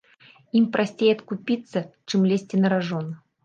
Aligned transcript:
Ім 0.59 0.65
прасцей 0.77 1.11
адкупіцца, 1.17 1.85
чым 2.09 2.27
лезці 2.33 2.55
на 2.67 2.77
ражон. 2.77 3.17